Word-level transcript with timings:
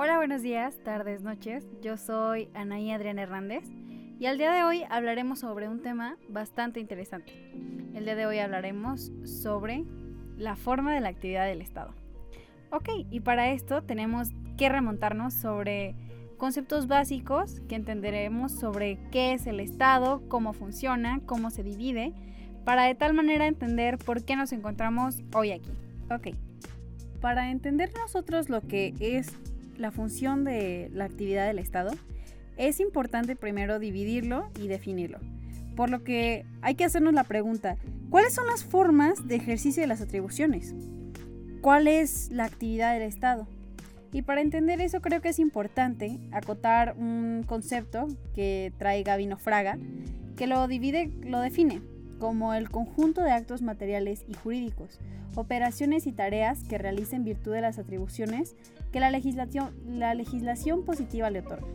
Hola, 0.00 0.16
buenos 0.16 0.42
días, 0.42 0.78
tardes, 0.84 1.22
noches. 1.22 1.66
Yo 1.82 1.96
soy 1.96 2.48
Anaí 2.54 2.92
Adriana 2.92 3.22
Hernández 3.22 3.64
y 4.20 4.26
al 4.26 4.38
día 4.38 4.52
de 4.52 4.62
hoy 4.62 4.84
hablaremos 4.90 5.40
sobre 5.40 5.68
un 5.68 5.82
tema 5.82 6.16
bastante 6.28 6.78
interesante. 6.78 7.32
El 7.96 8.04
día 8.04 8.14
de 8.14 8.24
hoy 8.24 8.38
hablaremos 8.38 9.10
sobre 9.24 9.82
la 10.36 10.54
forma 10.54 10.94
de 10.94 11.00
la 11.00 11.08
actividad 11.08 11.46
del 11.46 11.62
Estado. 11.62 11.94
Ok, 12.70 12.90
y 13.10 13.18
para 13.18 13.50
esto 13.50 13.82
tenemos 13.82 14.28
que 14.56 14.68
remontarnos 14.68 15.34
sobre 15.34 15.96
conceptos 16.36 16.86
básicos 16.86 17.58
que 17.68 17.74
entenderemos 17.74 18.52
sobre 18.52 19.00
qué 19.10 19.32
es 19.32 19.48
el 19.48 19.58
Estado, 19.58 20.22
cómo 20.28 20.52
funciona, 20.52 21.22
cómo 21.26 21.50
se 21.50 21.64
divide, 21.64 22.12
para 22.64 22.84
de 22.84 22.94
tal 22.94 23.14
manera 23.14 23.48
entender 23.48 23.98
por 23.98 24.24
qué 24.24 24.36
nos 24.36 24.52
encontramos 24.52 25.24
hoy 25.34 25.50
aquí. 25.50 25.72
Ok, 26.08 26.36
para 27.20 27.50
entender 27.50 27.90
nosotros 28.00 28.48
lo 28.48 28.60
que 28.60 28.94
es 29.00 29.32
la 29.78 29.90
función 29.90 30.44
de 30.44 30.90
la 30.92 31.04
actividad 31.04 31.46
del 31.46 31.58
Estado, 31.58 31.92
es 32.56 32.80
importante 32.80 33.36
primero 33.36 33.78
dividirlo 33.78 34.50
y 34.60 34.68
definirlo. 34.68 35.18
Por 35.76 35.90
lo 35.90 36.02
que 36.02 36.44
hay 36.60 36.74
que 36.74 36.84
hacernos 36.84 37.14
la 37.14 37.24
pregunta, 37.24 37.76
¿cuáles 38.10 38.34
son 38.34 38.46
las 38.46 38.64
formas 38.64 39.26
de 39.28 39.36
ejercicio 39.36 39.80
de 39.80 39.86
las 39.86 40.00
atribuciones? 40.00 40.74
¿Cuál 41.60 41.86
es 41.86 42.30
la 42.30 42.44
actividad 42.44 42.92
del 42.94 43.02
Estado? 43.02 43.46
Y 44.12 44.22
para 44.22 44.40
entender 44.40 44.80
eso 44.80 45.00
creo 45.00 45.20
que 45.20 45.28
es 45.28 45.38
importante 45.38 46.18
acotar 46.32 46.94
un 46.98 47.44
concepto 47.46 48.08
que 48.34 48.72
trae 48.78 49.02
Gabino 49.02 49.38
Fraga, 49.38 49.78
que 50.36 50.46
lo 50.46 50.66
divide, 50.66 51.10
lo 51.22 51.40
define 51.40 51.80
como 52.18 52.54
el 52.54 52.70
conjunto 52.70 53.22
de 53.22 53.30
actos 53.30 53.62
materiales 53.62 54.24
y 54.28 54.34
jurídicos, 54.34 55.00
operaciones 55.34 56.06
y 56.06 56.12
tareas 56.12 56.64
que 56.64 56.78
realiza 56.78 57.16
en 57.16 57.24
virtud 57.24 57.52
de 57.52 57.60
las 57.60 57.78
atribuciones 57.78 58.56
que 58.92 59.00
la 59.00 59.10
legislación, 59.10 59.74
la 59.86 60.14
legislación 60.14 60.84
positiva 60.84 61.30
le 61.30 61.40
otorga. 61.40 61.66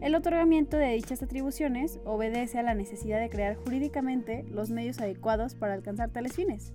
El 0.00 0.14
otorgamiento 0.14 0.76
de 0.76 0.92
dichas 0.92 1.22
atribuciones 1.22 1.98
obedece 2.04 2.58
a 2.58 2.62
la 2.62 2.74
necesidad 2.74 3.20
de 3.20 3.30
crear 3.30 3.56
jurídicamente 3.56 4.44
los 4.50 4.70
medios 4.70 5.00
adecuados 5.00 5.54
para 5.54 5.72
alcanzar 5.72 6.10
tales 6.10 6.34
fines. 6.34 6.74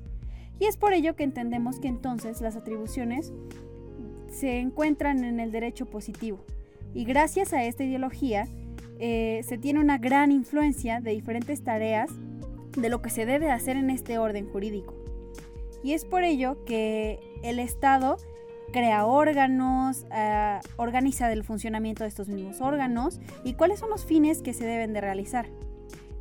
Y 0.60 0.66
es 0.66 0.78
por 0.78 0.94
ello 0.94 1.16
que 1.16 1.24
entendemos 1.24 1.80
que 1.80 1.88
entonces 1.88 2.42
las 2.42 2.56
atribuciones 2.56 3.32
se 4.32 4.60
encuentran 4.60 5.24
en 5.24 5.40
el 5.40 5.52
derecho 5.52 5.86
positivo. 5.86 6.40
Y 6.94 7.06
gracias 7.06 7.54
a 7.54 7.64
esta 7.64 7.84
ideología 7.84 8.48
eh, 9.00 9.42
se 9.44 9.58
tiene 9.58 9.80
una 9.80 9.98
gran 9.98 10.32
influencia 10.32 11.00
de 11.00 11.12
diferentes 11.12 11.64
tareas 11.64 12.10
de 12.76 12.90
lo 12.90 13.02
que 13.02 13.10
se 13.10 13.26
debe 13.26 13.52
hacer 13.52 13.76
en 13.76 13.90
este 13.90 14.18
orden 14.18 14.50
jurídico. 14.50 14.94
Y 15.84 15.94
es 15.94 16.06
por 16.06 16.24
ello 16.24 16.64
que 16.66 17.20
el 17.44 17.60
Estado 17.60 18.18
crea 18.72 19.06
órganos, 19.06 20.06
eh, 20.14 20.60
organiza 20.78 21.32
el 21.32 21.44
funcionamiento 21.44 22.04
de 22.04 22.10
estos 22.10 22.28
mismos 22.28 22.62
órganos 22.62 23.20
y 23.44 23.54
cuáles 23.54 23.80
son 23.80 23.90
los 23.90 24.06
fines 24.06 24.42
que 24.42 24.54
se 24.54 24.66
deben 24.66 24.94
de 24.94 25.02
realizar. 25.02 25.48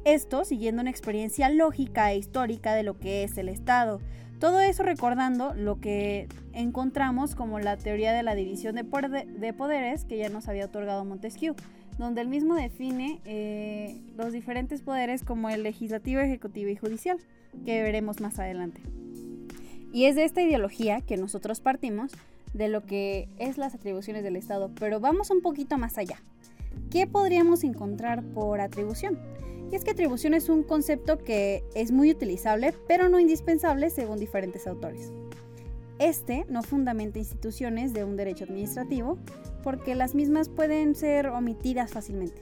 Esto 0.04 0.44
siguiendo 0.44 0.80
una 0.80 0.90
experiencia 0.90 1.50
lógica 1.50 2.12
e 2.12 2.18
histórica 2.18 2.74
de 2.74 2.82
lo 2.82 2.98
que 2.98 3.24
es 3.24 3.36
el 3.36 3.48
Estado. 3.48 4.00
Todo 4.38 4.60
eso 4.60 4.84
recordando 4.84 5.52
lo 5.54 5.80
que 5.80 6.28
encontramos 6.52 7.34
como 7.34 7.58
la 7.58 7.76
teoría 7.76 8.12
de 8.12 8.22
la 8.22 8.34
división 8.34 8.76
de, 8.76 8.84
poderes 8.84 10.04
que 10.04 10.16
ya 10.16 10.28
nos 10.28 10.48
había 10.48 10.66
otorgado 10.66 11.04
Montesquieu, 11.04 11.56
donde 11.98 12.20
él 12.20 12.28
mismo 12.28 12.54
define 12.54 13.20
eh, 13.24 14.00
los 14.16 14.32
diferentes 14.32 14.82
poderes 14.82 15.22
como 15.24 15.50
el 15.50 15.62
legislativo, 15.62 16.20
ejecutivo 16.20 16.70
y 16.70 16.76
judicial, 16.76 17.18
que 17.64 17.82
veremos 17.82 18.20
más 18.20 18.38
adelante. 18.38 18.80
Y 19.92 20.04
es 20.04 20.16
de 20.16 20.24
esta 20.24 20.42
ideología 20.42 21.00
que 21.00 21.16
nosotros 21.16 21.60
partimos 21.60 22.12
de 22.54 22.68
lo 22.68 22.84
que 22.84 23.28
es 23.38 23.58
las 23.58 23.74
atribuciones 23.74 24.22
del 24.22 24.36
Estado, 24.36 24.70
pero 24.78 25.00
vamos 25.00 25.30
un 25.30 25.42
poquito 25.42 25.76
más 25.78 25.98
allá. 25.98 26.22
¿Qué 26.90 27.06
podríamos 27.06 27.64
encontrar 27.64 28.22
por 28.22 28.60
atribución? 28.60 29.18
Y 29.70 29.74
es 29.74 29.84
que 29.84 29.90
atribución 29.90 30.32
es 30.34 30.48
un 30.48 30.62
concepto 30.62 31.18
que 31.18 31.62
es 31.74 31.92
muy 31.92 32.10
utilizable, 32.10 32.72
pero 32.86 33.08
no 33.08 33.20
indispensable 33.20 33.90
según 33.90 34.18
diferentes 34.18 34.66
autores. 34.66 35.12
Este 35.98 36.46
no 36.48 36.62
fundamenta 36.62 37.18
instituciones 37.18 37.92
de 37.92 38.04
un 38.04 38.16
derecho 38.16 38.44
administrativo 38.44 39.18
porque 39.68 39.94
las 39.94 40.14
mismas 40.14 40.48
pueden 40.48 40.94
ser 40.94 41.26
omitidas 41.26 41.92
fácilmente. 41.92 42.40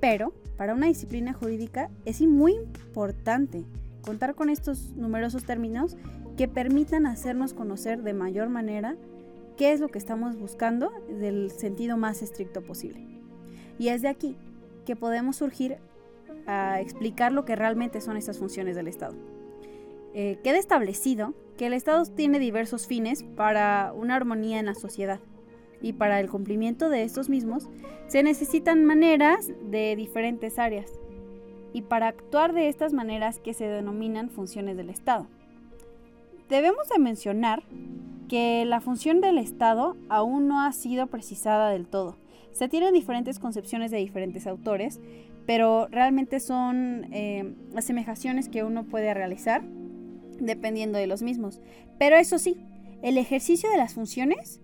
Pero 0.00 0.32
para 0.56 0.72
una 0.72 0.86
disciplina 0.86 1.34
jurídica 1.34 1.90
es 2.06 2.22
muy 2.22 2.54
importante 2.54 3.66
contar 4.00 4.34
con 4.34 4.48
estos 4.48 4.96
numerosos 4.96 5.44
términos 5.44 5.98
que 6.38 6.48
permitan 6.48 7.04
hacernos 7.04 7.52
conocer 7.52 8.02
de 8.02 8.14
mayor 8.14 8.48
manera 8.48 8.96
qué 9.58 9.72
es 9.72 9.80
lo 9.80 9.88
que 9.88 9.98
estamos 9.98 10.38
buscando 10.38 10.92
del 11.20 11.50
sentido 11.50 11.98
más 11.98 12.22
estricto 12.22 12.62
posible. 12.62 13.06
Y 13.78 13.88
es 13.88 14.00
de 14.00 14.08
aquí 14.08 14.34
que 14.86 14.96
podemos 14.96 15.36
surgir 15.36 15.76
a 16.46 16.80
explicar 16.80 17.32
lo 17.32 17.44
que 17.44 17.54
realmente 17.54 18.00
son 18.00 18.16
estas 18.16 18.38
funciones 18.38 18.76
del 18.76 18.88
Estado. 18.88 19.14
Eh, 20.14 20.38
queda 20.42 20.56
establecido 20.56 21.34
que 21.58 21.66
el 21.66 21.74
Estado 21.74 22.02
tiene 22.06 22.38
diversos 22.38 22.86
fines 22.86 23.24
para 23.24 23.92
una 23.94 24.16
armonía 24.16 24.58
en 24.58 24.64
la 24.64 24.74
sociedad 24.74 25.20
y 25.80 25.92
para 25.92 26.20
el 26.20 26.30
cumplimiento 26.30 26.88
de 26.88 27.02
estos 27.02 27.28
mismos 27.28 27.68
se 28.06 28.22
necesitan 28.22 28.84
maneras 28.84 29.50
de 29.70 29.96
diferentes 29.96 30.58
áreas 30.58 30.92
y 31.72 31.82
para 31.82 32.08
actuar 32.08 32.52
de 32.52 32.68
estas 32.68 32.92
maneras 32.92 33.38
que 33.38 33.52
se 33.52 33.66
denominan 33.66 34.30
funciones 34.30 34.76
del 34.76 34.90
Estado. 34.90 35.26
Debemos 36.48 36.88
de 36.88 36.98
mencionar 36.98 37.64
que 38.28 38.64
la 38.64 38.80
función 38.80 39.20
del 39.20 39.38
Estado 39.38 39.96
aún 40.08 40.48
no 40.48 40.62
ha 40.62 40.72
sido 40.72 41.08
precisada 41.08 41.70
del 41.70 41.86
todo. 41.86 42.16
Se 42.52 42.68
tienen 42.68 42.94
diferentes 42.94 43.38
concepciones 43.38 43.90
de 43.90 43.98
diferentes 43.98 44.46
autores, 44.46 45.00
pero 45.44 45.86
realmente 45.88 46.40
son 46.40 47.06
eh, 47.12 47.54
asemejaciones 47.76 48.48
que 48.48 48.64
uno 48.64 48.84
puede 48.84 49.12
realizar 49.12 49.62
dependiendo 50.40 50.98
de 50.98 51.06
los 51.06 51.22
mismos. 51.22 51.60
Pero 51.98 52.16
eso 52.16 52.38
sí, 52.38 52.56
el 53.02 53.18
ejercicio 53.18 53.70
de 53.70 53.76
las 53.76 53.94
funciones 53.94 54.60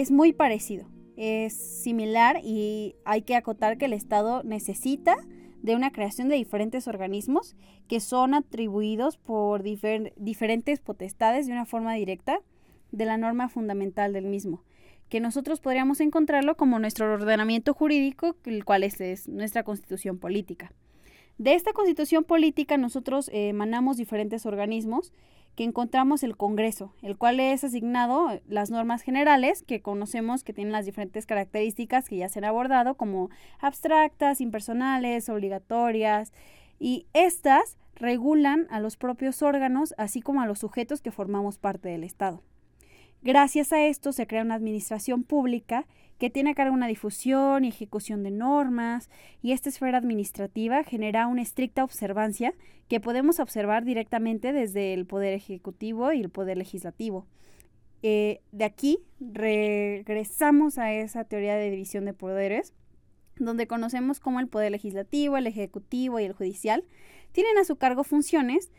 es 0.00 0.10
muy 0.10 0.32
parecido, 0.32 0.88
es 1.16 1.54
similar 1.54 2.40
y 2.42 2.96
hay 3.04 3.22
que 3.22 3.36
acotar 3.36 3.78
que 3.78 3.84
el 3.84 3.92
Estado 3.92 4.42
necesita 4.42 5.16
de 5.62 5.76
una 5.76 5.92
creación 5.92 6.28
de 6.28 6.34
diferentes 6.34 6.88
organismos 6.88 7.54
que 7.86 8.00
son 8.00 8.34
atribuidos 8.34 9.18
por 9.18 9.62
diferentes 9.62 10.80
potestades 10.80 11.46
de 11.46 11.52
una 11.52 11.64
forma 11.64 11.94
directa 11.94 12.40
de 12.90 13.04
la 13.04 13.16
norma 13.16 13.48
fundamental 13.48 14.12
del 14.12 14.26
mismo, 14.26 14.64
que 15.08 15.20
nosotros 15.20 15.60
podríamos 15.60 16.00
encontrarlo 16.00 16.56
como 16.56 16.80
nuestro 16.80 17.12
ordenamiento 17.12 17.72
jurídico, 17.72 18.34
el 18.46 18.64
cual 18.64 18.82
es, 18.82 19.28
nuestra 19.28 19.62
constitución 19.62 20.18
política. 20.18 20.72
De 21.38 21.54
esta 21.54 21.72
constitución 21.72 22.24
política 22.24 22.78
nosotros 22.78 23.28
eh, 23.28 23.48
emanamos 23.48 23.96
diferentes 23.96 24.44
organismos 24.44 25.12
que 25.54 25.64
encontramos 25.64 26.22
el 26.22 26.36
Congreso, 26.36 26.92
el 27.02 27.16
cual 27.16 27.40
es 27.40 27.64
asignado 27.64 28.40
las 28.48 28.70
normas 28.70 29.02
generales 29.02 29.62
que 29.62 29.82
conocemos 29.82 30.44
que 30.44 30.52
tienen 30.52 30.72
las 30.72 30.86
diferentes 30.86 31.26
características 31.26 32.08
que 32.08 32.16
ya 32.16 32.28
se 32.28 32.40
han 32.40 32.44
abordado 32.44 32.96
como 32.96 33.30
abstractas, 33.60 34.40
impersonales, 34.40 35.28
obligatorias 35.28 36.32
y 36.78 37.06
estas 37.12 37.78
regulan 37.94 38.66
a 38.70 38.80
los 38.80 38.96
propios 38.96 39.42
órganos 39.42 39.94
así 39.96 40.20
como 40.20 40.40
a 40.40 40.46
los 40.46 40.58
sujetos 40.58 41.00
que 41.00 41.12
formamos 41.12 41.58
parte 41.58 41.88
del 41.88 42.04
Estado. 42.04 42.42
Gracias 43.22 43.72
a 43.72 43.82
esto 43.84 44.12
se 44.12 44.26
crea 44.26 44.42
una 44.42 44.54
administración 44.54 45.22
pública 45.22 45.86
que 46.24 46.30
tiene 46.30 46.52
a 46.52 46.54
cargo 46.54 46.72
una 46.72 46.86
difusión 46.86 47.66
y 47.66 47.68
ejecución 47.68 48.22
de 48.22 48.30
normas, 48.30 49.10
y 49.42 49.52
esta 49.52 49.68
esfera 49.68 49.98
administrativa 49.98 50.82
genera 50.82 51.26
una 51.26 51.42
estricta 51.42 51.84
observancia 51.84 52.54
que 52.88 52.98
podemos 52.98 53.40
observar 53.40 53.84
directamente 53.84 54.54
desde 54.54 54.94
el 54.94 55.04
Poder 55.04 55.34
Ejecutivo 55.34 56.14
y 56.14 56.22
el 56.22 56.30
Poder 56.30 56.56
Legislativo. 56.56 57.26
Eh, 58.02 58.40
de 58.52 58.64
aquí 58.64 59.00
regresamos 59.20 60.78
a 60.78 60.94
esa 60.94 61.24
teoría 61.24 61.56
de 61.56 61.70
división 61.70 62.06
de 62.06 62.14
poderes, 62.14 62.72
donde 63.36 63.66
conocemos 63.66 64.18
cómo 64.18 64.40
el 64.40 64.48
Poder 64.48 64.72
Legislativo, 64.72 65.36
el 65.36 65.46
Ejecutivo 65.46 66.20
y 66.20 66.24
el 66.24 66.32
Judicial 66.32 66.84
tienen 67.32 67.58
a 67.58 67.64
su 67.64 67.76
cargo 67.76 68.02
funciones 68.02 68.70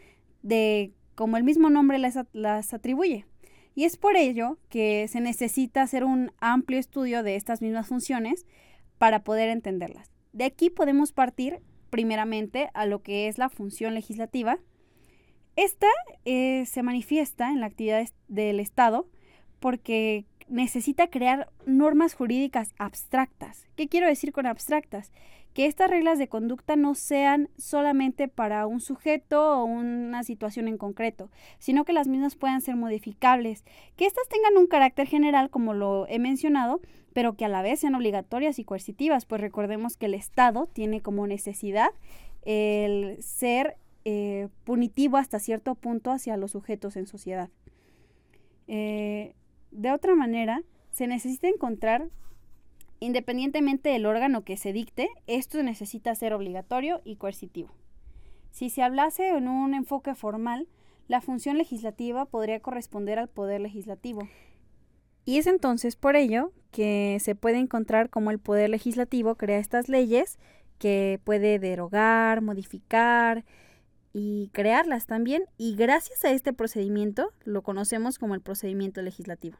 de, 0.42 0.94
como 1.14 1.38
el 1.38 1.44
mismo 1.44 1.70
nombre 1.70 2.00
las 2.00 2.74
atribuye, 2.74 3.28
y 3.76 3.84
es 3.84 3.98
por 3.98 4.16
ello 4.16 4.58
que 4.70 5.08
se 5.10 5.20
necesita 5.20 5.82
hacer 5.82 6.06
un 6.06 6.32
amplio 6.40 6.80
estudio 6.80 7.22
de 7.22 7.36
estas 7.36 7.62
mismas 7.62 7.88
funciones 7.88 8.46
para 8.98 9.24
poder 9.24 9.50
entenderlas. 9.50 10.10
De 10.32 10.46
aquí 10.46 10.70
podemos 10.70 11.12
partir 11.12 11.60
primeramente 11.90 12.70
a 12.74 12.86
lo 12.86 13.04
que 13.04 13.28
es 13.28 13.38
la 13.38 13.50
función 13.50 13.94
legislativa. 13.94 14.58
Esta 15.56 15.88
eh, 16.24 16.66
se 16.66 16.84
manifiesta 16.84 17.50
en 17.50 17.60
la 17.60 17.68
actividad 17.68 18.08
del 18.28 18.60
Estado 18.60 19.08
porque 19.60 20.26
necesita 20.48 21.08
crear 21.08 21.50
normas 21.66 22.14
jurídicas 22.14 22.74
abstractas. 22.78 23.68
¿Qué 23.76 23.88
quiero 23.88 24.08
decir 24.08 24.32
con 24.32 24.46
abstractas? 24.46 25.12
Que 25.56 25.66
estas 25.66 25.90
reglas 25.90 26.20
de 26.20 26.28
conducta 26.28 26.76
no 26.76 26.94
sean 26.94 27.50
solamente 27.58 28.28
para 28.28 28.68
un 28.68 28.82
sujeto 28.82 29.62
o 29.62 29.64
una 29.64 30.22
situación 30.24 30.68
en 30.68 30.78
concreto, 30.78 31.32
sino 31.58 31.86
que 31.86 31.94
las 31.94 32.08
mismas 32.08 32.36
puedan 32.36 32.62
ser 32.62 32.76
modificables, 32.76 33.64
que 33.96 34.06
éstas 34.06 34.28
tengan 34.30 34.58
un 34.58 34.68
carácter 34.68 35.08
general, 35.08 35.50
como 35.50 35.74
lo 35.74 36.06
he 36.08 36.20
mencionado, 36.20 36.82
pero 37.14 37.36
que 37.36 37.46
a 37.46 37.50
la 37.50 37.64
vez 37.64 37.80
sean 37.80 37.96
obligatorias 37.96 38.60
y 38.60 38.66
coercitivas, 38.66 39.26
pues 39.26 39.40
recordemos 39.42 39.96
que 39.96 40.08
el 40.08 40.14
Estado 40.14 40.68
tiene 40.68 41.02
como 41.02 41.26
necesidad 41.26 41.90
el 42.44 43.24
ser 43.24 43.78
eh, 44.04 44.50
punitivo 44.66 45.18
hasta 45.18 45.40
cierto 45.40 45.74
punto 45.74 46.12
hacia 46.12 46.38
los 46.38 46.52
sujetos 46.52 46.98
en 46.98 47.08
sociedad. 47.08 47.50
Eh, 48.68 49.34
de 49.72 49.92
otra 49.92 50.16
manera, 50.16 50.62
se 50.92 51.08
necesita 51.08 51.48
encontrar, 51.48 52.10
independientemente 53.00 53.90
del 53.90 54.06
órgano 54.06 54.44
que 54.44 54.58
se 54.58 54.74
dicte, 54.74 55.10
esto 55.28 55.62
necesita 55.64 56.16
ser 56.16 56.34
obligatorio 56.34 57.02
y 57.04 57.18
coercitivo. 57.18 57.72
Si 58.52 58.70
se 58.70 58.84
hablase 58.84 59.30
en 59.30 59.48
un 59.48 59.74
enfoque 59.74 60.16
formal, 60.16 60.68
la 61.08 61.22
función 61.22 61.58
legislativa 61.58 62.26
podría 62.26 62.60
corresponder 62.60 63.20
al 63.20 63.28
poder 63.28 63.62
legislativo. 63.62 64.28
Y 65.26 65.38
es 65.40 65.48
entonces 65.48 65.96
por 65.96 66.16
ello 66.16 66.52
que 66.72 67.18
se 67.20 67.36
puede 67.36 67.58
encontrar 67.58 68.10
cómo 68.10 68.32
el 68.32 68.40
poder 68.40 68.70
legislativo 68.70 69.36
crea 69.36 69.60
estas 69.60 69.90
leyes 69.90 70.38
que 70.78 71.20
puede 71.24 71.60
derogar, 71.60 72.42
modificar 72.42 73.44
y 74.14 74.50
crearlas 74.54 75.06
también. 75.06 75.46
Y 75.58 75.76
gracias 75.76 76.24
a 76.24 76.32
este 76.32 76.54
procedimiento 76.54 77.32
lo 77.44 77.64
conocemos 77.64 78.20
como 78.20 78.36
el 78.36 78.42
procedimiento 78.42 79.02
legislativo. 79.02 79.58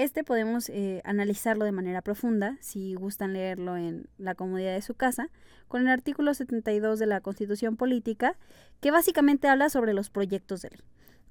Este 0.00 0.24
podemos 0.24 0.70
eh, 0.70 1.02
analizarlo 1.04 1.66
de 1.66 1.72
manera 1.72 2.00
profunda, 2.00 2.56
si 2.60 2.94
gustan 2.94 3.34
leerlo 3.34 3.76
en 3.76 4.08
la 4.16 4.34
comodidad 4.34 4.72
de 4.72 4.80
su 4.80 4.94
casa, 4.94 5.28
con 5.68 5.82
el 5.82 5.88
artículo 5.88 6.32
72 6.32 6.98
de 6.98 7.04
la 7.04 7.20
Constitución 7.20 7.76
Política, 7.76 8.38
que 8.80 8.90
básicamente 8.90 9.46
habla 9.46 9.68
sobre 9.68 9.92
los 9.92 10.08
proyectos 10.08 10.62
de 10.62 10.70
ley, 10.70 10.80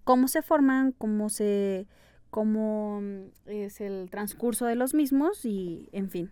cómo 0.04 0.28
se 0.28 0.44
forman, 0.44 0.92
cómo 0.92 1.32
se 1.32 1.88
cómo 2.30 3.02
mm, 3.02 3.50
es 3.50 3.82
el 3.82 4.08
transcurso 4.12 4.68
de 4.68 4.76
los 4.76 4.94
mismos 4.94 5.46
y 5.46 5.90
en 5.92 6.12
fin. 6.12 6.32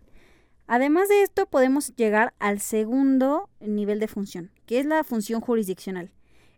Además 0.68 1.10
de 1.10 1.24
esto, 1.24 1.48
podemos 1.48 1.96
llegar 1.96 2.36
al 2.38 2.60
segundo 2.60 3.50
nivel 3.62 4.00
de 4.00 4.10
función, 4.10 4.52
que 4.68 4.78
es 4.80 4.86
la 4.86 5.04
función 5.04 5.42
jurisdiccional. 5.42 6.12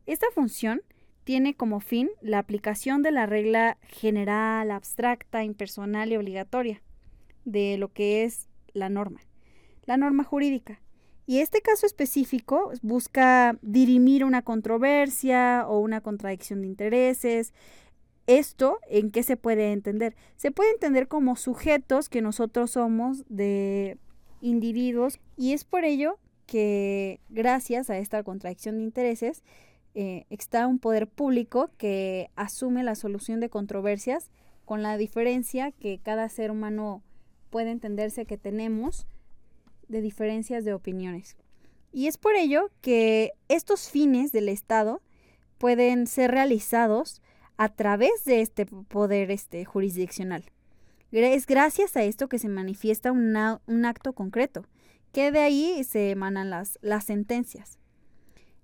Esta 0.06 0.28
función 0.36 0.82
tiene 1.30 1.54
como 1.54 1.80
fin 1.80 2.10
la 2.22 2.40
aplicación 2.40 3.04
de 3.04 3.12
la 3.12 3.28
regla 3.28 3.78
general, 3.84 4.72
abstracta, 4.72 5.44
impersonal 5.44 6.12
y 6.12 6.18
obligatoria 6.18 6.82
de 7.46 7.78
lo 7.78 7.94
que 7.94 8.24
es 8.24 8.50
la 8.74 8.90
norma, 8.90 9.22
la 9.84 9.96
norma 9.96 10.24
jurídica. 10.24 10.82
Y 11.28 11.38
este 11.38 11.62
caso 11.62 11.86
específico 11.86 12.72
busca 12.82 13.60
dirimir 13.62 14.26
una 14.26 14.42
controversia 14.42 15.66
o 15.68 15.78
una 15.78 16.02
contradicción 16.02 16.62
de 16.62 16.68
intereses. 16.70 17.54
¿Esto 18.26 18.80
en 18.90 19.12
qué 19.12 19.22
se 19.22 19.38
puede 19.38 19.72
entender? 19.72 20.16
Se 20.36 20.50
puede 20.50 20.72
entender 20.72 21.08
como 21.08 21.36
sujetos 21.36 22.10
que 22.10 22.24
nosotros 22.24 22.72
somos 22.72 23.24
de 23.30 24.00
individuos 24.42 25.20
y 25.38 25.54
es 25.54 25.64
por 25.64 25.86
ello 25.86 26.18
que 26.48 27.20
gracias 27.30 27.92
a 27.92 28.00
esta 28.00 28.24
contradicción 28.24 28.78
de 28.78 28.84
intereses 28.86 29.44
eh, 29.96 30.26
está 30.30 30.68
un 30.68 30.80
poder 30.80 31.08
público 31.08 31.70
que 31.78 32.30
asume 32.36 32.84
la 32.84 32.96
solución 32.96 33.40
de 33.40 33.50
controversias 33.50 34.30
con 34.66 34.84
la 34.84 34.98
diferencia 34.98 35.72
que 35.72 36.00
cada 36.00 36.30
ser 36.30 36.52
humano 36.52 37.02
puede 37.50 37.72
entenderse 37.72 38.26
que 38.26 38.38
tenemos 38.38 39.08
de 39.88 40.02
diferencias 40.02 40.64
de 40.64 40.74
opiniones. 40.74 41.38
Y 41.92 42.08
es 42.08 42.18
por 42.18 42.36
ello 42.36 42.70
que 42.82 43.32
estos 43.48 43.90
fines 43.90 44.32
del 44.32 44.48
Estado 44.48 45.02
pueden 45.58 46.06
ser 46.08 46.32
realizados 46.32 47.22
a 47.58 47.70
través 47.70 48.24
de 48.26 48.42
este 48.42 48.66
poder 48.66 49.32
este, 49.32 49.66
jurisdiccional. 49.66 50.46
Es 51.12 51.48
gracias 51.48 51.98
a 51.98 52.04
esto 52.04 52.30
que 52.30 52.38
se 52.38 52.48
manifiesta 52.48 53.12
un 53.12 53.36
acto 53.86 54.14
concreto, 54.14 54.66
que 55.12 55.32
de 55.32 55.40
ahí 55.40 55.84
se 55.84 56.12
emanan 56.12 56.52
las, 56.52 56.78
las 56.82 57.06
sentencias. 57.06 57.80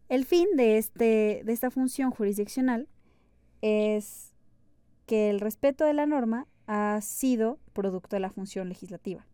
El 0.10 0.26
fin 0.26 0.48
de, 0.56 0.78
este, 0.78 1.42
de 1.44 1.54
esta 1.54 1.72
función 1.72 2.12
jurisdiccional 2.12 2.88
es 3.62 4.34
que 5.06 5.30
el 5.30 5.40
respeto 5.40 5.86
de 5.86 5.94
la 5.94 6.06
norma 6.06 6.48
ha 6.68 7.00
sido 7.02 7.60
producto 7.74 8.16
de 8.16 8.20
la 8.20 8.30
función 8.30 8.70
legislativa. 8.70 9.26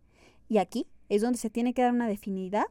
Y 0.48 0.58
aquí 0.58 0.88
es 1.10 1.22
donde 1.22 1.38
se 1.38 1.50
tiene 1.50 1.74
que 1.74 1.82
dar 1.82 1.94
una 1.94 2.08
definidad 2.08 2.66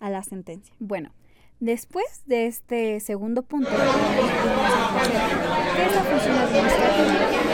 a 0.00 0.10
la 0.10 0.22
sentencia. 0.22 0.74
Bueno, 0.78 1.12
después 1.60 2.22
de 2.26 2.46
este 2.46 3.00
segundo 3.00 3.42
punto, 3.42 3.70
¿qué 3.70 3.76
es 3.76 3.84
la 5.94 6.02
función 6.02 6.36
administrativa? 6.36 7.49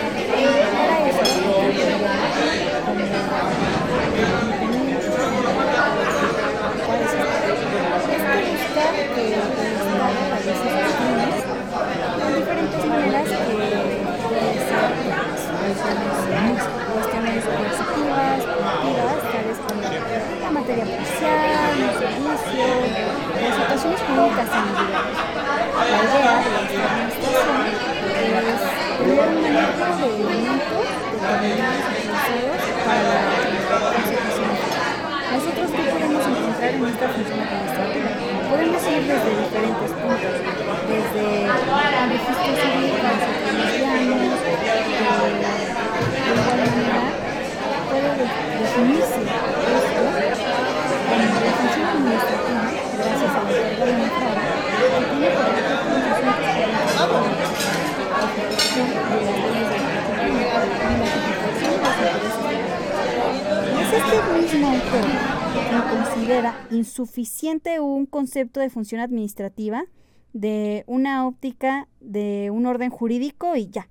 Insuficiente 66.70 67.80
un 67.80 68.06
concepto 68.06 68.60
de 68.60 68.70
función 68.70 69.00
administrativa 69.00 69.84
de 70.32 70.84
una 70.86 71.26
óptica 71.26 71.88
de 72.00 72.50
un 72.52 72.66
orden 72.66 72.90
jurídico 72.90 73.56
y 73.56 73.68
ya. 73.68 73.88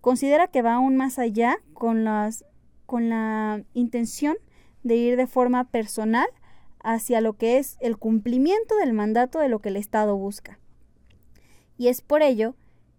Considera 0.00 0.48
que 0.48 0.62
va 0.62 0.74
aún 0.74 0.96
más 0.96 1.18
allá 1.18 1.58
con, 1.74 2.04
las, 2.04 2.44
con 2.86 3.08
la 3.08 3.62
intención 3.74 4.36
de 4.82 4.96
ir 4.96 5.16
de 5.16 5.26
forma 5.26 5.64
personal 5.64 6.26
hacia 6.80 7.20
lo 7.20 7.34
que 7.34 7.58
es 7.58 7.76
el 7.80 7.98
cumplimiento 7.98 8.76
del 8.76 8.92
mandato 8.92 9.38
de 9.40 9.48
lo 9.48 9.58
que 9.58 9.70
el 9.70 9.76
Estado 9.76 10.16
busca. 10.16 10.58
Y 11.76 11.88
es 11.88 12.00
por 12.00 12.22
ello 12.22 12.54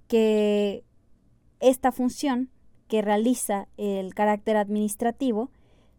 que 0.07 0.83
esta 1.59 1.91
función 1.91 2.49
que 2.87 3.01
realiza 3.01 3.67
el 3.77 4.13
carácter 4.13 4.57
administrativo 4.57 5.49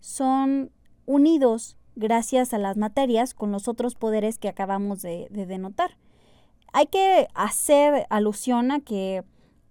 son 0.01 0.71
unidos 1.07 1.77
gracias 1.99 2.55
a 2.55 2.59
las 2.59 2.77
materias 2.77 3.35
con 3.35 3.51
los 3.51 3.67
otros 3.69 3.95
poderes 3.95 4.39
que 4.39 4.49
acabamos 4.49 5.03
de, 5.03 5.29
denotar. 5.31 5.97
Hay 6.73 6.87
que 6.87 7.29
hacer 7.35 8.07
alusión 8.09 8.71
a 8.71 8.81
que 8.81 9.25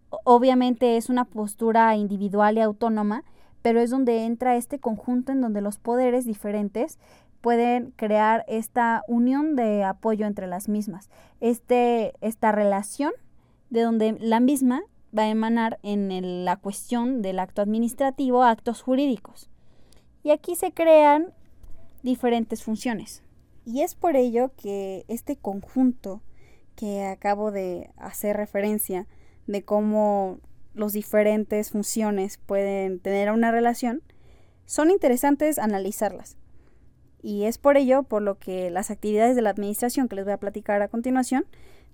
obviamente 0.09 0.97
es 0.97 1.09
una 1.09 1.25
postura 1.25 1.95
individual 1.95 2.57
y 2.57 2.61
autónoma, 2.61 3.23
pero 3.61 3.79
es 3.79 3.89
donde 3.89 4.25
entra 4.25 4.57
este 4.57 4.79
conjunto 4.79 5.31
en 5.31 5.41
donde 5.41 5.61
los 5.61 5.77
poderes 5.77 6.25
diferentes 6.25 6.99
pueden 7.41 7.91
crear 7.91 8.43
esta 8.47 9.03
unión 9.07 9.55
de 9.55 9.83
apoyo 9.83 10.25
entre 10.25 10.47
las 10.47 10.67
mismas, 10.67 11.09
este, 11.39 12.13
esta 12.19 12.51
relación 12.51 13.13
de 13.69 13.81
donde 13.81 14.17
la 14.19 14.39
misma 14.39 14.81
va 15.17 15.23
a 15.23 15.29
emanar 15.29 15.79
en 15.83 16.45
la 16.45 16.57
cuestión 16.57 17.21
del 17.21 17.39
acto 17.39 17.61
administrativo 17.61 18.43
actos 18.43 18.81
jurídicos. 18.81 19.49
Y 20.27 20.31
aquí 20.31 20.57
se 20.57 20.73
crean 20.73 21.31
diferentes 22.03 22.61
funciones. 22.61 23.23
Y 23.65 23.83
es 23.83 23.95
por 23.95 24.17
ello 24.17 24.51
que 24.61 25.05
este 25.07 25.37
conjunto 25.37 26.21
que 26.75 27.05
acabo 27.05 27.49
de 27.49 27.91
hacer 27.95 28.35
referencia 28.35 29.07
de 29.45 29.63
cómo 29.63 30.39
los 30.73 30.91
diferentes 30.91 31.71
funciones 31.71 32.39
pueden 32.45 32.99
tener 32.99 33.31
una 33.31 33.53
relación, 33.53 34.03
son 34.65 34.91
interesantes 34.91 35.59
analizarlas. 35.59 36.35
Y 37.21 37.45
es 37.45 37.57
por 37.57 37.77
ello 37.77 38.03
por 38.03 38.21
lo 38.21 38.37
que 38.37 38.69
las 38.69 38.91
actividades 38.91 39.33
de 39.37 39.43
la 39.43 39.51
administración 39.51 40.09
que 40.09 40.17
les 40.17 40.25
voy 40.25 40.33
a 40.33 40.41
platicar 40.41 40.81
a 40.81 40.89
continuación, 40.89 41.45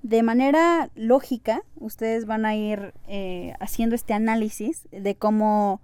de 0.01 0.23
manera 0.23 0.89
lógica, 0.95 1.61
ustedes 1.75 2.25
van 2.25 2.47
a 2.47 2.55
ir 2.55 2.95
eh, 3.07 3.53
haciendo 3.59 3.93
este 3.93 4.15
análisis 4.15 4.87
de 4.89 5.13
cómo 5.13 5.81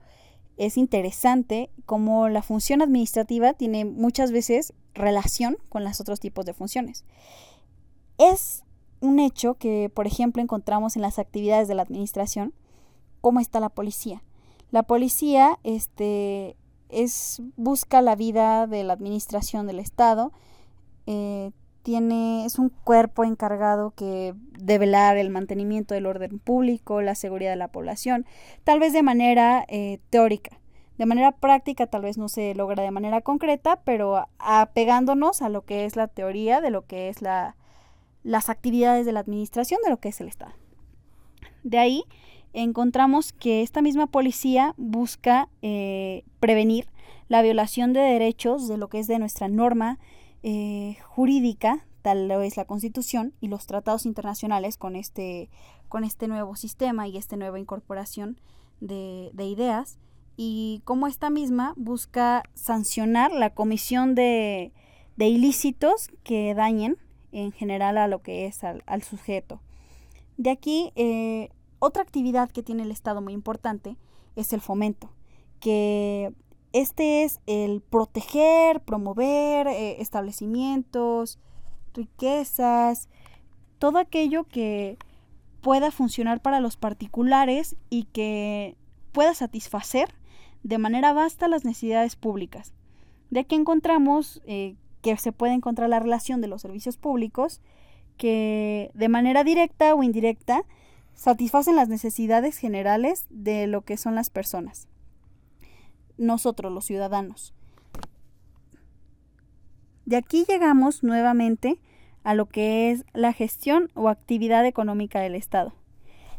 es 0.60 0.78
interesante, 0.78 1.72
cómo 1.86 2.28
la 2.28 2.44
función 2.44 2.82
administrativa 2.82 3.54
tiene 3.54 3.86
muchas 3.86 4.34
veces 4.34 4.74
relación 4.94 5.58
con 5.70 5.86
los 5.86 6.01
otros 6.01 6.20
tipos 6.20 6.46
de 6.46 6.54
funciones. 6.54 7.06
Es 8.18 8.63
un 9.00 9.20
hecho 9.20 9.54
que, 9.54 9.89
por 9.89 10.06
ejemplo, 10.06 10.42
encontramos 10.42 10.98
en 10.98 11.01
las 11.01 11.18
actividades 11.18 11.70
de 11.70 11.75
la 11.75 11.84
administración, 11.84 12.54
cómo 13.22 13.39
está 13.39 13.62
la 13.62 13.70
policía. 13.70 14.22
La 14.72 14.84
policía 14.84 15.58
este, 15.63 16.58
es, 16.89 17.42
busca 17.56 18.01
la 18.01 18.18
vida 18.18 18.68
de 18.68 18.84
la 18.84 18.92
administración 18.92 19.66
del 19.66 19.80
Estado, 19.80 20.34
eh, 21.08 21.51
es 21.96 22.60
un 22.60 22.69
cuerpo 22.69 23.24
encargado 23.24 23.91
que 23.91 24.34
de 24.58 24.77
velar 24.77 25.17
el 25.17 25.29
mantenimiento 25.29 25.93
del 25.93 26.05
orden 26.05 26.39
público, 26.39 27.01
la 27.01 27.15
seguridad 27.15 27.51
de 27.51 27.55
la 27.55 27.69
población, 27.69 28.25
tal 28.63 28.79
vez 28.79 28.93
de 28.93 29.03
manera 29.03 29.65
eh, 29.67 30.00
teórica. 30.10 30.60
De 30.98 31.05
manera 31.05 31.31
práctica 31.31 31.88
tal 31.88 32.01
vez 32.01 32.17
no 32.17 32.27
se 32.27 32.53
logra 32.55 32.84
de 32.84 32.91
manera 32.91 33.22
concreta, 33.22 33.79
pero 33.86 34.27
apegándonos 34.38 35.41
a 35.41 35.48
lo 35.48 35.63
que 35.63 35.86
es 35.86 35.96
la 35.96 36.08
teoría 36.08 36.60
de 36.60 36.72
lo 36.72 36.86
que 36.86 37.08
es 37.08 37.22
la, 37.22 37.55
las 38.24 38.50
actividades 38.50 39.05
de 39.05 39.13
la 39.13 39.22
administración 39.22 39.79
de 39.84 39.89
lo 39.89 39.98
que 39.98 40.10
es 40.10 40.19
el 40.19 40.27
Estado. 40.27 40.51
De 41.63 41.77
ahí 41.77 42.03
encontramos 42.51 43.31
que 43.31 43.62
esta 43.62 43.81
misma 43.81 44.08
policía 44.08 44.74
busca 44.77 45.48
eh, 45.62 46.24
prevenir 46.39 46.88
la 47.29 47.41
violación 47.41 47.93
de 47.93 48.01
derechos 48.01 48.67
de 48.67 48.77
lo 48.77 48.89
que 48.89 49.00
es 49.00 49.08
de 49.08 49.19
nuestra 49.19 49.48
norma 49.48 50.00
eh, 50.43 50.98
jurídica, 51.05 51.86
tal 52.01 52.31
es 52.31 52.58
la 52.58 52.65
Constitución 52.65 53.34
y 53.41 53.48
los 53.48 53.65
tratados 53.65 54.05
internacionales 54.05 54.77
con 54.77 54.96
este, 54.96 55.50
con 55.89 56.03
este 56.03 56.27
nuevo 56.27 56.55
sistema 56.55 57.08
y 57.08 57.17
esta 57.17 57.36
nueva 57.36 57.60
incorporación 57.60 58.39
de, 58.79 59.31
de 59.34 59.46
ideas, 59.46 59.98
y 60.41 60.81
cómo 60.86 61.08
esta 61.08 61.29
misma 61.29 61.74
busca 61.75 62.43
sancionar 62.53 63.34
la 63.34 63.50
comisión 63.50 64.15
de, 64.15 64.72
de 65.17 65.27
ilícitos 65.27 66.08
que 66.24 66.53
dañen 66.53 66.96
en 67.34 67.51
general 67.51 67.98
a 67.98 68.08
lo 68.08 68.22
que 68.22 68.46
es 68.46 68.63
al, 68.63 69.03
sujeto. 69.03 69.60
De 70.38 70.50
aquí, 70.50 70.93
eh, 70.96 71.50
otra 71.79 72.03
actividad 72.03 72.50
que 72.50 72.63
tiene 72.63 72.84
el 72.84 72.91
Estado 72.91 73.22
muy 73.22 73.34
importante 73.34 73.98
es 74.38 74.53
el 74.53 74.62
fomento, 74.62 75.12
que 75.60 76.34
este 76.73 77.23
es 77.23 77.39
el 77.47 77.81
proteger, 77.81 78.81
promover 78.81 79.67
eh, 79.67 80.01
establecimientos, 80.01 81.39
riquezas, 81.93 83.09
todo 83.79 83.97
aquello 83.97 84.43
que 84.43 84.97
pueda 85.61 85.91
funcionar 85.91 86.41
para 86.41 86.59
los 86.59 86.77
particulares 86.77 87.75
y 87.89 88.03
que 88.05 88.75
pueda 89.11 89.33
satisfacer 89.33 90.13
de 90.63 90.77
manera 90.77 91.13
vasta 91.13 91.47
las 91.47 91.65
necesidades 91.65 92.15
públicas. 92.15 92.73
De 93.29 93.41
aquí 93.41 93.55
encontramos 93.55 94.41
eh, 94.45 94.75
que 95.01 95.15
se 95.17 95.31
puede 95.31 95.53
encontrar 95.53 95.89
la 95.89 95.99
relación 95.99 96.41
de 96.41 96.47
los 96.47 96.61
servicios 96.61 96.97
públicos 96.97 97.61
que 98.17 98.91
de 98.93 99.09
manera 99.09 99.43
directa 99.43 99.95
o 99.95 100.03
indirecta 100.03 100.63
satisfacen 101.13 101.75
las 101.75 101.89
necesidades 101.89 102.57
generales 102.57 103.25
de 103.29 103.67
lo 103.67 103.81
que 103.81 103.97
son 103.97 104.15
las 104.15 104.29
personas. 104.29 104.88
Nosotros, 106.19 106.71
los 106.71 106.85
ciudadanos. 106.85 107.53
De 110.05 110.17
aquí 110.17 110.45
llegamos 110.47 111.03
nuevamente 111.03 111.79
a 112.23 112.33
lo 112.33 112.47
que 112.47 112.91
es 112.91 113.05
la 113.13 113.33
gestión 113.33 113.89
o 113.95 114.09
actividad 114.09 114.65
económica 114.65 115.19
del 115.19 115.35
Estado. 115.35 115.73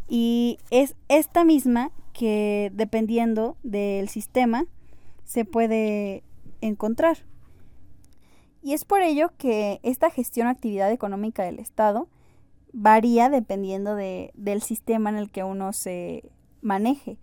Y 0.09 0.59
es 0.71 0.97
esta 1.09 1.45
misma 1.45 1.91
que 2.13 2.71
dependiendo 2.75 3.57
del 3.63 4.09
sistema 4.09 4.67
se 5.25 5.45
puede 5.45 6.25
encontrar. 6.61 7.19
Y 8.63 8.75
es 8.75 8.85
por 8.85 9.03
ello 9.03 9.31
que 9.39 9.81
esta 9.83 10.11
gestión 10.11 10.49
actividad 10.49 10.91
económica 10.91 11.45
del 11.45 11.59
Estado 11.59 12.09
varía 12.73 13.31
dependiendo 13.31 13.95
de, 13.95 14.33
del 14.35 14.63
sistema 14.63 15.11
en 15.11 15.17
el 15.17 15.31
que 15.31 15.45
uno 15.45 15.73
se 15.73 16.25
maneje. 16.61 17.19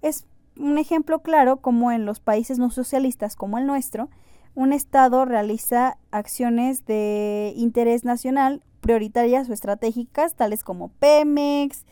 Es 0.00 0.26
un 0.58 0.78
ejemplo 0.78 1.20
claro 1.20 1.58
como 1.58 1.92
en 1.92 2.04
los 2.04 2.20
países 2.20 2.58
no 2.58 2.70
socialistas 2.70 3.36
como 3.36 3.58
el 3.58 3.66
nuestro, 3.66 4.10
un 4.54 4.72
Estado 4.72 5.24
realiza 5.24 5.98
acciones 6.10 6.84
de 6.84 7.52
interés 7.56 8.04
nacional 8.04 8.62
prioritarias 8.80 9.48
o 9.48 9.52
estratégicas, 9.52 10.34
tales 10.34 10.64
como 10.64 10.88
Pemex, 10.88 11.84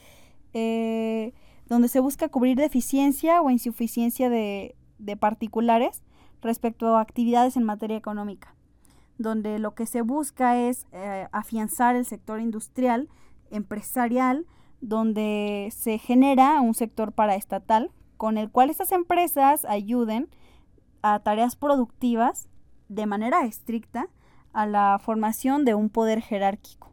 eh, 0.52 1.32
donde 1.68 1.88
se 1.88 2.00
busca 2.00 2.28
cubrir 2.28 2.56
deficiencia 2.56 3.40
o 3.40 3.50
insuficiencia 3.50 4.28
de, 4.28 4.74
de 4.98 5.16
particulares 5.16 6.02
respecto 6.42 6.96
a 6.96 7.00
actividades 7.00 7.56
en 7.56 7.64
materia 7.64 7.96
económica 7.96 8.56
donde 9.18 9.58
lo 9.58 9.74
que 9.74 9.86
se 9.86 10.02
busca 10.02 10.58
es 10.58 10.86
eh, 10.92 11.26
afianzar 11.32 11.96
el 11.96 12.04
sector 12.04 12.40
industrial, 12.40 13.08
empresarial, 13.50 14.46
donde 14.80 15.72
se 15.74 15.98
genera 15.98 16.60
un 16.60 16.74
sector 16.74 17.12
paraestatal 17.12 17.90
con 18.16 18.38
el 18.38 18.50
cual 18.50 18.70
estas 18.70 18.92
empresas 18.92 19.64
ayuden 19.64 20.28
a 21.02 21.20
tareas 21.20 21.56
productivas 21.56 22.48
de 22.88 23.06
manera 23.06 23.44
estricta 23.44 24.08
a 24.52 24.66
la 24.66 24.98
formación 25.02 25.64
de 25.64 25.74
un 25.74 25.90
poder 25.90 26.22
jerárquico. 26.22 26.92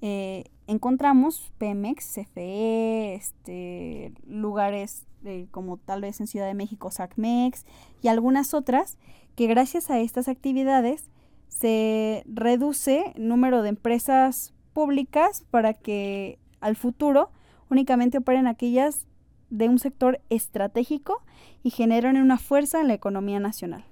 Eh, 0.00 0.44
encontramos 0.66 1.52
Pemex, 1.58 2.14
CFE, 2.14 3.14
este, 3.14 4.12
lugares 4.26 5.06
como 5.50 5.76
tal 5.76 6.00
vez 6.00 6.20
en 6.20 6.26
Ciudad 6.26 6.46
de 6.46 6.54
México, 6.54 6.90
SACMEX 6.90 7.64
y 8.00 8.08
algunas 8.08 8.54
otras 8.54 8.98
que 9.36 9.46
gracias 9.46 9.90
a 9.90 10.00
estas 10.00 10.28
actividades 10.28 11.10
se 11.48 12.24
reduce 12.26 13.12
el 13.14 13.28
número 13.28 13.62
de 13.62 13.68
empresas 13.68 14.52
públicas 14.72 15.44
para 15.50 15.74
que 15.74 16.38
al 16.60 16.76
futuro 16.76 17.30
únicamente 17.70 18.18
operen 18.18 18.46
aquellas 18.46 19.06
de 19.52 19.68
un 19.68 19.78
sector 19.78 20.20
estratégico 20.30 21.22
y 21.62 21.70
generen 21.70 22.16
una 22.16 22.38
fuerza 22.38 22.80
en 22.80 22.88
la 22.88 22.94
economía 22.94 23.38
nacional. 23.38 23.84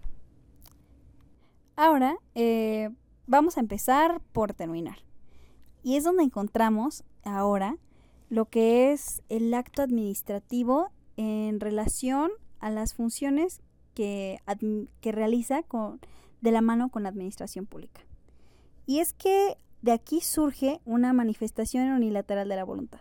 Ahora 1.76 2.16
eh, 2.34 2.88
vamos 3.26 3.58
a 3.58 3.60
empezar 3.60 4.22
por 4.32 4.54
terminar. 4.54 4.98
Y 5.82 5.96
es 5.96 6.04
donde 6.04 6.24
encontramos 6.24 7.04
ahora 7.24 7.76
lo 8.30 8.46
que 8.46 8.92
es 8.92 9.22
el 9.28 9.52
acto 9.52 9.82
administrativo 9.82 10.90
en 11.16 11.60
relación 11.60 12.30
a 12.60 12.70
las 12.70 12.94
funciones 12.94 13.60
que, 13.94 14.38
realiza 15.02 15.62
de 16.40 16.52
la 16.52 16.62
mano 16.62 16.88
con 16.88 17.02
la 17.02 17.10
administración 17.10 17.66
pública. 17.66 18.00
Y 18.86 19.00
es 19.00 19.12
que 19.12 19.58
de 19.82 19.92
aquí 19.92 20.22
surge 20.22 20.80
una 20.86 21.12
manifestación 21.12 21.90
unilateral 21.90 22.48
de 22.48 22.56
la 22.56 22.64
voluntad, 22.64 23.00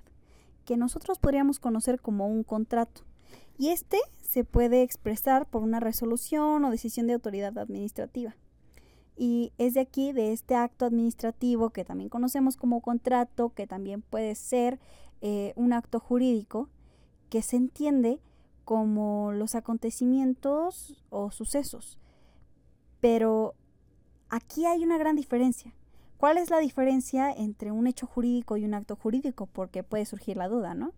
que 0.70 0.78
nosotros 0.78 1.18
podríamos 1.18 1.58
conocer 1.58 2.00
como 2.00 2.28
un 2.28 2.44
contrato. 2.44 3.02
Y 3.58 3.70
este 3.70 3.98
se 4.22 4.44
puede 4.44 4.84
expresar 4.84 5.50
por 5.50 5.64
una 5.64 5.80
resolución 5.80 6.64
o 6.64 6.70
decisión 6.70 7.08
de 7.08 7.14
autoridad 7.14 7.58
administrativa. 7.58 8.36
Y 9.18 9.52
es 9.58 9.74
de 9.74 9.80
aquí, 9.80 10.14
de 10.14 10.32
este 10.32 10.54
acto 10.54 10.86
administrativo 10.86 11.72
que 11.72 11.84
también 11.84 12.10
conocemos 12.10 12.56
como 12.56 12.82
contrato, 12.82 13.50
que 13.50 13.66
también 13.66 14.04
puede 14.04 14.36
ser 14.36 14.80
eh, 15.22 15.54
un 15.56 15.74
acto 15.74 16.00
jurídico, 16.00 16.70
que 17.30 17.42
se 17.42 17.56
entiende 17.56 18.22
como 18.64 19.32
los 19.32 19.56
acontecimientos 19.56 21.04
o 21.10 21.32
sucesos 21.32 22.00
pero 23.00 23.56
aquí 24.30 24.66
hay 24.66 24.84
una 24.84 24.98
gran 24.98 25.16
diferencia. 25.16 25.74
¿Cuál 26.20 26.38
es 26.38 26.50
la 26.50 26.60
diferencia 26.60 27.32
entre 27.32 27.72
un 27.72 27.88
hecho 27.88 28.06
jurídico 28.06 28.58
y 28.58 28.66
un 28.66 28.74
acto 28.74 28.98
jurídico? 28.98 29.46
Porque 29.46 29.84
puede 29.84 30.06
surgir 30.06 30.36
la 30.36 30.50
duda, 30.50 30.74
¿no? 30.74 30.92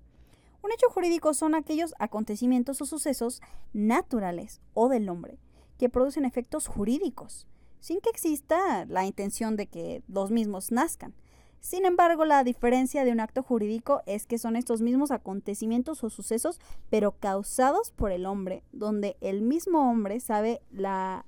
Un 0.63 0.71
hecho 0.71 0.89
jurídico 0.89 1.35
son 1.35 1.53
aquellos 1.53 1.93
acontecimientos 1.99 2.81
o 2.81 2.87
sucesos 2.87 3.39
naturales 3.71 4.61
o 4.73 4.89
del 4.89 5.07
hombre 5.09 5.37
que 5.77 5.89
producen 5.89 6.25
efectos 6.25 6.65
jurídicos, 6.65 7.45
sin 7.79 8.01
que 8.01 8.09
exista 8.09 8.85
la 8.85 9.05
intención 9.05 9.57
de 9.57 9.67
que 9.67 10.01
los 10.07 10.31
mismos 10.31 10.71
nazcan. 10.71 11.13
Sin 11.59 11.85
embargo, 11.85 12.25
la 12.25 12.43
diferencia 12.43 13.05
de 13.05 13.11
un 13.11 13.19
acto 13.19 13.43
jurídico 13.43 14.01
es 14.07 14.25
que 14.25 14.39
son 14.39 14.55
estos 14.55 14.81
mismos 14.81 15.11
acontecimientos 15.11 16.03
o 16.03 16.09
sucesos, 16.09 16.59
pero 16.89 17.11
causados 17.11 17.91
por 17.91 18.11
el 18.11 18.25
hombre, 18.25 18.63
donde 18.71 19.17
el 19.21 19.43
mismo 19.43 19.87
hombre 19.87 20.19
sabe 20.19 20.63
la 20.71 21.27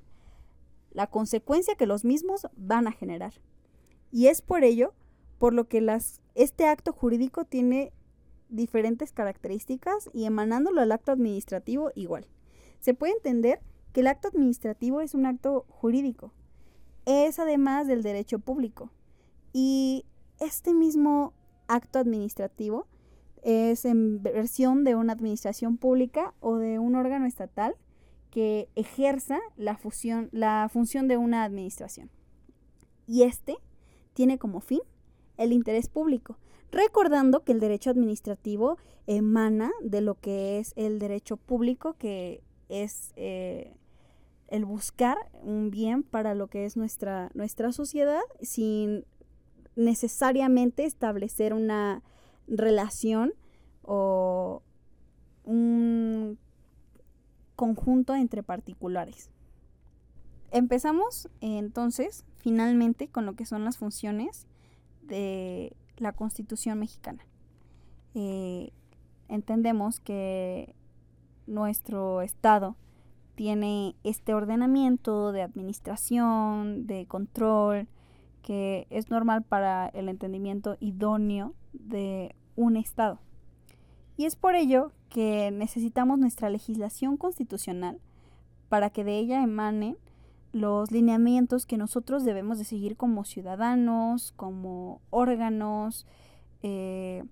la 0.93 1.07
consecuencia 1.07 1.75
que 1.75 1.87
los 1.87 2.05
mismos 2.05 2.47
van 2.55 2.87
a 2.87 2.91
generar. 2.91 3.33
Y 4.13 4.27
es 4.27 4.43
por 4.43 4.63
ello 4.63 4.93
por 5.39 5.55
lo 5.55 5.67
que 5.67 5.81
las, 5.81 6.21
este 6.35 6.67
acto 6.67 6.93
jurídico 6.93 7.45
tiene 7.45 7.91
diferentes 8.47 9.11
características 9.11 10.11
y 10.13 10.25
emanándolo 10.25 10.81
al 10.81 10.91
acto 10.91 11.11
administrativo 11.11 11.89
igual. 11.95 12.27
Se 12.79 12.93
puede 12.93 13.13
entender 13.13 13.59
que 13.91 14.01
el 14.01 14.07
acto 14.07 14.27
administrativo 14.27 15.01
es 15.01 15.15
un 15.15 15.25
acto 15.25 15.65
jurídico. 15.67 16.31
Es 17.07 17.39
además 17.39 17.87
del 17.87 18.03
derecho 18.03 18.37
público. 18.37 18.91
Y 19.51 20.05
este 20.39 20.75
mismo 20.75 21.33
acto 21.67 21.97
administrativo 21.97 22.85
es 23.41 23.83
en 23.83 24.21
versión 24.21 24.83
de 24.83 24.93
una 24.93 25.13
administración 25.13 25.77
pública 25.77 26.35
o 26.39 26.57
de 26.57 26.77
un 26.77 26.93
órgano 26.95 27.25
estatal 27.25 27.75
que 28.29 28.69
ejerza 28.75 29.39
la, 29.57 29.79
la 30.31 30.69
función 30.71 31.07
de 31.07 31.17
una 31.17 31.43
administración. 31.43 32.11
Y 33.07 33.23
este 33.23 33.57
tiene 34.13 34.37
como 34.37 34.59
fin 34.59 34.81
el 35.37 35.51
interés 35.51 35.89
público, 35.89 36.37
recordando 36.71 37.43
que 37.43 37.51
el 37.51 37.59
derecho 37.59 37.89
administrativo 37.89 38.77
emana 39.07 39.71
de 39.81 40.01
lo 40.01 40.15
que 40.15 40.59
es 40.59 40.73
el 40.75 40.99
derecho 40.99 41.37
público, 41.37 41.93
que 41.97 42.41
es 42.69 43.13
eh, 43.15 43.75
el 44.47 44.65
buscar 44.65 45.17
un 45.41 45.71
bien 45.71 46.03
para 46.03 46.35
lo 46.35 46.47
que 46.47 46.65
es 46.65 46.77
nuestra, 46.77 47.31
nuestra 47.33 47.71
sociedad 47.71 48.21
sin 48.41 49.05
necesariamente 49.75 50.85
establecer 50.85 51.53
una 51.53 52.03
relación 52.47 53.33
o 53.81 54.61
un 55.43 56.37
conjunto 57.55 58.15
entre 58.15 58.43
particulares. 58.43 59.29
Empezamos 60.51 61.29
entonces 61.41 62.25
finalmente 62.43 63.07
con 63.07 63.25
lo 63.25 63.35
que 63.35 63.45
son 63.45 63.63
las 63.63 63.77
funciones 63.77 64.47
de 65.01 65.77
la 65.95 66.11
Constitución 66.11 66.77
mexicana. 66.77 67.25
Eh, 68.15 68.73
entendemos 69.29 70.01
que 70.01 70.75
nuestro 71.47 72.21
Estado 72.21 72.75
tiene 73.35 73.95
este 74.03 74.33
ordenamiento 74.33 75.31
de 75.31 75.41
administración, 75.41 76.85
de 76.85 77.05
control, 77.07 77.87
que 78.41 78.87
es 78.89 79.09
normal 79.09 79.43
para 79.43 79.87
el 79.87 80.09
entendimiento 80.09 80.75
idóneo 80.81 81.53
de 81.71 82.35
un 82.57 82.75
Estado. 82.75 83.19
Y 84.17 84.25
es 84.25 84.35
por 84.35 84.55
ello 84.55 84.91
que 85.07 85.49
necesitamos 85.51 86.19
nuestra 86.19 86.49
legislación 86.49 87.15
constitucional 87.15 88.01
para 88.67 88.89
que 88.89 89.05
de 89.05 89.17
ella 89.17 89.41
emanen 89.41 89.95
los 90.53 90.91
lineamientos 90.91 91.65
que 91.65 91.77
nosotros 91.77 92.23
debemos 92.23 92.59
de 92.59 92.63
seguir 92.63 92.95
como 92.95 93.25
ciudadanos, 93.25 94.31
como 94.37 95.01
órganos, 95.09 96.05
eh, 96.61 97.23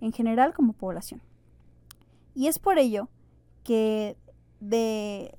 en 0.00 0.12
general 0.12 0.54
como 0.54 0.72
población. 0.72 1.20
Y 2.34 2.48
es 2.48 2.58
por 2.58 2.78
ello 2.78 3.08
que 3.62 4.16
de 4.58 5.34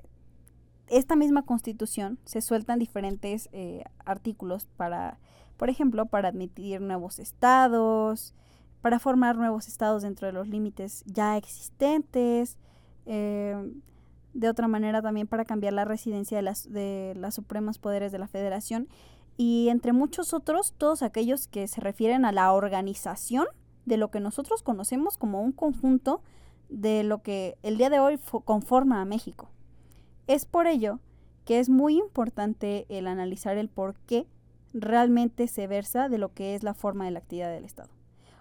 esta 0.87 1.15
misma 1.15 1.41
constitución 1.41 2.19
se 2.23 2.39
sueltan 2.39 2.77
diferentes 2.77 3.49
eh, 3.51 3.83
artículos 4.05 4.67
para, 4.77 5.17
por 5.57 5.69
ejemplo, 5.69 6.05
para 6.05 6.29
admitir 6.29 6.81
nuevos 6.81 7.17
estados, 7.17 8.35
para 8.81 8.99
formar 8.99 9.37
nuevos 9.37 9.67
estados 9.67 10.03
dentro 10.03 10.27
de 10.27 10.33
los 10.33 10.47
límites 10.47 11.03
ya 11.07 11.35
existentes, 11.35 12.59
eh, 13.07 13.71
de 14.33 14.49
otra 14.49 14.67
manera 14.67 15.01
también 15.01 15.27
para 15.27 15.45
cambiar 15.45 15.73
la 15.73 15.85
residencia 15.85 16.37
de 16.37 16.41
las, 16.43 16.71
de 16.71 17.13
las 17.15 17.35
supremos 17.35 17.77
poderes 17.77 18.11
de 18.11 18.19
la 18.19 18.27
federación 18.27 18.87
y 19.37 19.69
entre 19.69 19.93
muchos 19.93 20.33
otros, 20.33 20.73
todos 20.77 21.01
aquellos 21.01 21.47
que 21.47 21.67
se 21.67 21.81
refieren 21.81 22.25
a 22.25 22.31
la 22.31 22.51
organización 22.53 23.47
de 23.85 23.97
lo 23.97 24.11
que 24.11 24.19
nosotros 24.19 24.63
conocemos 24.63 25.17
como 25.17 25.41
un 25.41 25.51
conjunto 25.51 26.21
de 26.69 27.03
lo 27.03 27.21
que 27.21 27.57
el 27.63 27.77
día 27.77 27.89
de 27.89 27.99
hoy 27.99 28.19
conforma 28.45 29.01
a 29.01 29.05
México. 29.05 29.49
Es 30.27 30.45
por 30.45 30.67
ello 30.67 30.99
que 31.45 31.59
es 31.59 31.69
muy 31.69 31.97
importante 31.97 32.85
el 32.89 33.07
analizar 33.07 33.57
el 33.57 33.69
por 33.69 33.95
qué 34.05 34.25
realmente 34.73 35.47
se 35.47 35.67
versa 35.67 36.09
de 36.09 36.17
lo 36.17 36.33
que 36.33 36.55
es 36.55 36.63
la 36.63 36.73
forma 36.73 37.05
de 37.05 37.11
la 37.11 37.19
actividad 37.19 37.51
del 37.51 37.65
Estado. 37.65 37.89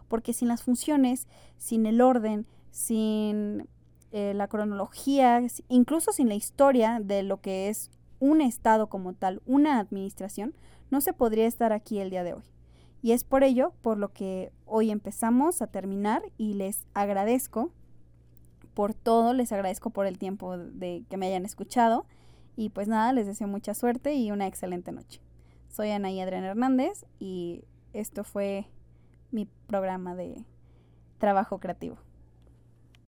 Porque 0.08 0.32
sin 0.32 0.48
las 0.48 0.62
funciones, 0.62 1.26
sin 1.58 1.86
el 1.86 2.00
orden, 2.00 2.46
sin 2.70 3.68
eh, 4.12 4.34
la 4.34 4.46
cronología, 4.46 5.42
incluso 5.68 6.12
sin 6.12 6.28
la 6.28 6.34
historia 6.34 7.00
de 7.02 7.22
lo 7.22 7.40
que 7.40 7.68
es 7.68 7.90
un 8.20 8.40
Estado 8.40 8.88
como 8.88 9.14
tal, 9.14 9.42
una 9.46 9.78
administración, 9.78 10.54
no 10.90 11.00
se 11.00 11.12
podría 11.12 11.46
estar 11.46 11.72
aquí 11.72 11.98
el 11.98 12.10
día 12.10 12.22
de 12.22 12.34
hoy. 12.34 12.42
Y 13.00 13.12
es 13.12 13.24
por 13.24 13.42
ello 13.42 13.72
por 13.80 13.98
lo 13.98 14.12
que 14.12 14.52
hoy 14.66 14.90
empezamos 14.90 15.62
a 15.62 15.66
terminar 15.66 16.22
y 16.36 16.54
les 16.54 16.86
agradezco 16.94 17.72
por 18.74 18.94
todo, 18.94 19.32
les 19.32 19.50
agradezco 19.50 19.90
por 19.90 20.06
el 20.06 20.18
tiempo 20.18 20.56
de 20.56 21.04
que 21.08 21.16
me 21.16 21.26
hayan 21.26 21.44
escuchado 21.44 22.06
y 22.54 22.68
pues 22.68 22.88
nada, 22.88 23.12
les 23.12 23.26
deseo 23.26 23.48
mucha 23.48 23.74
suerte 23.74 24.14
y 24.14 24.30
una 24.30 24.46
excelente 24.46 24.92
noche. 24.92 25.20
Soy 25.68 25.90
Ana 25.90 26.10
y 26.10 26.20
Adrián 26.20 26.44
Hernández 26.44 27.06
y 27.18 27.64
esto 27.92 28.24
fue 28.24 28.66
mi 29.30 29.46
programa 29.66 30.14
de 30.14 30.44
trabajo 31.18 31.58
creativo. 31.58 31.96